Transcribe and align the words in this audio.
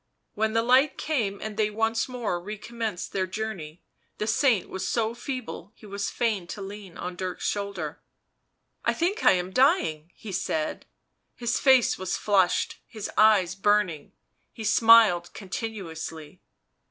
When 0.33 0.53
the 0.53 0.63
light 0.63 0.97
came 0.97 1.39
and 1.43 1.57
they 1.57 1.69
once 1.69 2.09
more 2.09 2.41
recommenced 2.41 3.11
their 3.13 3.27
journey 3.27 3.83
the 4.17 4.25
saint 4.25 4.67
was 4.67 4.87
so 4.87 5.13
feeble 5.13 5.73
he 5.75 5.85
was 5.85 6.09
fain 6.09 6.47
to 6.47 6.59
lean 6.63 6.97
on 6.97 7.15
Dirk's 7.15 7.45
shoulder." 7.47 8.01
I 8.83 8.95
think 8.95 9.23
I 9.23 9.33
am 9.33 9.51
dying," 9.51 10.11
he 10.15 10.31
said; 10.31 10.87
his 11.35 11.59
face 11.59 11.99
was 11.99 12.17
flushed,, 12.17 12.79
his 12.87 13.11
eyes 13.15 13.53
burning, 13.53 14.13
he 14.51 14.63
smiled 14.63 15.31
continuously. 15.35 16.41